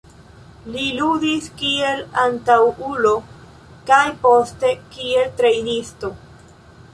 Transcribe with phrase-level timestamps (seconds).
[0.75, 3.11] Li ludis kiel antaŭulo
[3.91, 6.13] kaj poste kiel trejnisto.